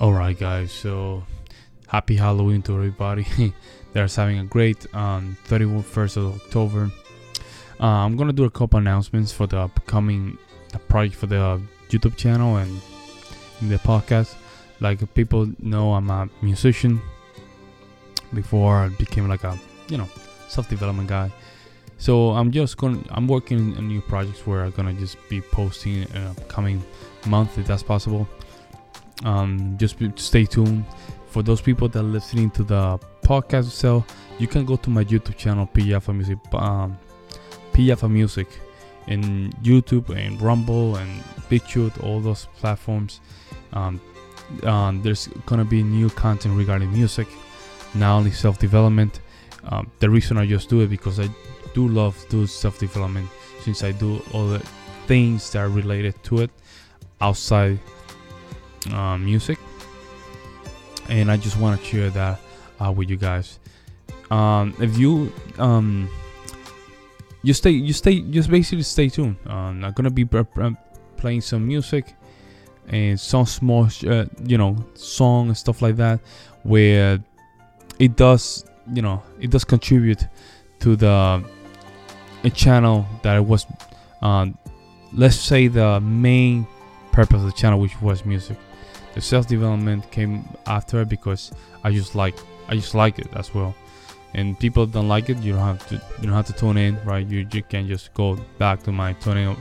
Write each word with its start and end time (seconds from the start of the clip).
All 0.00 0.14
right, 0.14 0.38
guys. 0.38 0.72
So 0.72 1.24
happy 1.86 2.16
Halloween 2.16 2.62
to 2.62 2.74
everybody 2.74 3.26
that's 3.92 4.16
having 4.16 4.38
a 4.38 4.44
great 4.44 4.86
um, 4.94 5.36
31st 5.46 6.16
of 6.16 6.36
October. 6.36 6.90
Uh, 7.78 7.86
I'm 7.86 8.16
gonna 8.16 8.32
do 8.32 8.44
a 8.44 8.50
couple 8.50 8.78
announcements 8.78 9.30
for 9.30 9.46
the 9.46 9.58
upcoming 9.58 10.38
project 10.88 11.16
for 11.16 11.26
the 11.26 11.60
YouTube 11.90 12.16
channel 12.16 12.56
and 12.56 12.80
the 13.60 13.76
podcast. 13.76 14.36
Like 14.80 15.12
people 15.12 15.52
know, 15.58 15.92
I'm 15.92 16.08
a 16.08 16.30
musician. 16.40 17.02
Before 18.32 18.76
I 18.76 18.88
became 18.88 19.28
like 19.28 19.44
a 19.44 19.58
you 19.88 19.98
know 19.98 20.08
self-development 20.48 21.10
guy. 21.10 21.30
So 21.98 22.30
I'm 22.30 22.52
just 22.52 22.78
going. 22.78 23.04
I'm 23.10 23.28
working 23.28 23.76
on 23.76 23.86
new 23.86 24.00
projects 24.00 24.46
where 24.46 24.64
I'm 24.64 24.70
gonna 24.70 24.94
just 24.94 25.18
be 25.28 25.42
posting 25.42 26.04
in 26.04 26.16
a 26.16 26.34
coming 26.48 26.82
month 27.26 27.58
if 27.58 27.66
that's 27.66 27.82
possible. 27.82 28.26
Um, 29.24 29.76
just 29.78 29.96
stay 30.16 30.44
tuned. 30.44 30.84
For 31.28 31.42
those 31.42 31.60
people 31.60 31.88
that 31.88 31.98
are 32.00 32.02
listening 32.02 32.50
to 32.52 32.64
the 32.64 32.98
podcast 33.22 33.66
itself, 33.66 34.04
you 34.38 34.48
can 34.48 34.64
go 34.64 34.76
to 34.76 34.90
my 34.90 35.04
YouTube 35.04 35.36
channel, 35.36 35.68
PFA 35.72 36.14
Music, 36.14 36.38
um, 36.54 36.98
PFA 37.72 38.10
Music, 38.10 38.48
in 39.06 39.50
YouTube 39.62 40.08
and 40.10 40.40
Rumble 40.40 40.96
and 40.96 41.22
BitChute, 41.50 42.02
all 42.02 42.20
those 42.20 42.46
platforms. 42.58 43.20
Um, 43.72 44.00
um, 44.64 45.02
there's 45.02 45.28
gonna 45.46 45.64
be 45.64 45.82
new 45.82 46.10
content 46.10 46.56
regarding 46.56 46.92
music, 46.92 47.28
not 47.94 48.16
only 48.16 48.30
self-development. 48.30 49.20
Um, 49.64 49.90
the 49.98 50.08
reason 50.08 50.38
I 50.38 50.46
just 50.46 50.68
do 50.68 50.80
it 50.80 50.88
because 50.88 51.20
I 51.20 51.28
do 51.74 51.86
love 51.86 52.16
do 52.28 52.46
self-development 52.46 53.28
since 53.60 53.84
I 53.84 53.92
do 53.92 54.22
all 54.32 54.48
the 54.48 54.60
things 55.06 55.50
that 55.52 55.60
are 55.60 55.68
related 55.68 56.20
to 56.24 56.40
it 56.40 56.50
outside 57.20 57.78
uh, 58.92 59.18
music, 59.18 59.58
and 61.08 61.30
I 61.30 61.36
just 61.36 61.58
want 61.58 61.80
to 61.80 61.86
share 61.86 62.10
that 62.10 62.40
uh, 62.78 62.92
with 62.92 63.10
you 63.10 63.16
guys. 63.16 63.58
Um, 64.30 64.74
if 64.80 64.96
you 64.96 65.32
um, 65.58 66.08
you 67.42 67.54
stay, 67.54 67.70
you 67.70 67.92
stay, 67.92 68.20
just 68.20 68.50
basically 68.50 68.82
stay 68.82 69.08
tuned. 69.08 69.36
Uh, 69.46 69.52
I'm 69.52 69.92
gonna 69.92 70.10
be 70.10 70.24
playing 70.24 71.40
some 71.40 71.66
music 71.66 72.14
and 72.88 73.18
some 73.18 73.46
small, 73.46 73.88
uh, 74.06 74.24
you 74.44 74.58
know, 74.58 74.76
song 74.94 75.48
and 75.48 75.56
stuff 75.56 75.82
like 75.82 75.96
that, 75.96 76.20
where 76.62 77.22
it 77.98 78.16
does, 78.16 78.64
you 78.92 79.02
know, 79.02 79.22
it 79.40 79.50
does 79.50 79.64
contribute 79.64 80.26
to 80.80 80.96
the 80.96 81.44
channel 82.54 83.06
that 83.22 83.36
it 83.36 83.44
was, 83.44 83.66
uh, 84.22 84.46
let's 85.12 85.36
say, 85.36 85.68
the 85.68 86.00
main 86.00 86.66
purpose 87.12 87.36
of 87.36 87.46
the 87.46 87.52
channel, 87.52 87.78
which 87.80 88.00
was 88.00 88.24
music. 88.24 88.56
The 89.14 89.20
self 89.20 89.46
development 89.46 90.10
came 90.10 90.44
after 90.66 91.04
because 91.04 91.52
I 91.84 91.92
just 91.92 92.14
like 92.14 92.36
I 92.68 92.76
just 92.76 92.94
like 92.94 93.18
it 93.18 93.28
as 93.34 93.54
well. 93.54 93.74
And 94.34 94.58
people 94.58 94.86
don't 94.86 95.08
like 95.08 95.28
it, 95.28 95.38
you 95.38 95.52
don't 95.52 95.62
have 95.62 95.86
to 95.88 95.94
you 95.94 96.26
don't 96.28 96.32
have 96.32 96.46
to 96.46 96.52
tune 96.52 96.76
in, 96.76 97.02
right? 97.04 97.26
You, 97.26 97.46
you 97.52 97.62
can 97.62 97.88
just 97.88 98.14
go 98.14 98.36
back 98.58 98.82
to 98.84 98.92
my 98.92 99.12
tuning 99.14 99.56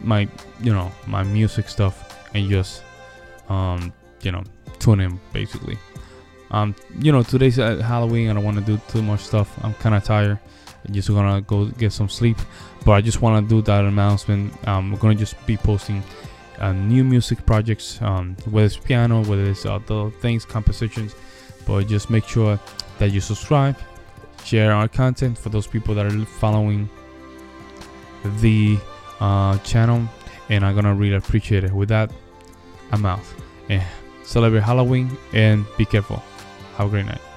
my 0.00 0.28
you 0.60 0.72
know 0.72 0.90
my 1.06 1.22
music 1.22 1.68
stuff 1.68 2.28
and 2.34 2.48
just 2.50 2.82
um 3.48 3.92
you 4.22 4.30
know 4.30 4.44
tune 4.78 5.00
in 5.00 5.20
basically. 5.32 5.78
Um 6.50 6.74
you 7.00 7.10
know 7.10 7.22
today's 7.22 7.58
uh, 7.58 7.78
Halloween. 7.78 8.30
I 8.30 8.34
don't 8.34 8.44
want 8.44 8.58
to 8.58 8.64
do 8.64 8.80
too 8.88 9.02
much 9.02 9.20
stuff. 9.20 9.52
I'm 9.64 9.74
kind 9.74 9.94
of 9.94 10.04
tired. 10.04 10.38
I'm 10.86 10.94
just 10.94 11.08
gonna 11.08 11.40
go 11.40 11.66
get 11.66 11.92
some 11.92 12.08
sleep. 12.08 12.36
But 12.84 12.92
I 12.92 13.00
just 13.00 13.22
want 13.22 13.48
to 13.48 13.54
do 13.54 13.62
that 13.62 13.84
announcement. 13.84 14.52
Um, 14.68 14.92
we're 14.92 14.98
gonna 14.98 15.14
just 15.14 15.34
be 15.46 15.56
posting 15.56 16.02
uh, 16.58 16.72
new 16.72 17.04
music 17.04 17.44
projects, 17.46 18.00
um, 18.02 18.36
whether 18.50 18.66
it's 18.66 18.76
piano, 18.76 19.24
whether 19.24 19.44
it's 19.44 19.66
other 19.66 20.10
things, 20.10 20.44
compositions. 20.44 21.14
But 21.66 21.86
just 21.86 22.10
make 22.10 22.24
sure 22.24 22.58
that 22.98 23.10
you 23.10 23.20
subscribe, 23.20 23.76
share 24.44 24.72
our 24.72 24.88
content 24.88 25.38
for 25.38 25.48
those 25.48 25.66
people 25.66 25.94
that 25.94 26.06
are 26.06 26.24
following 26.26 26.88
the 28.40 28.78
uh, 29.20 29.58
channel, 29.58 30.08
and 30.48 30.64
I'm 30.64 30.74
gonna 30.74 30.94
really 30.94 31.16
appreciate 31.16 31.64
it. 31.64 31.72
With 31.72 31.88
that, 31.88 32.12
I'm 32.92 33.04
out. 33.06 33.20
And 33.68 33.82
celebrate 34.24 34.62
Halloween 34.62 35.16
and 35.32 35.64
be 35.76 35.84
careful. 35.84 36.22
Have 36.76 36.88
a 36.88 36.90
great 36.90 37.06
night. 37.06 37.33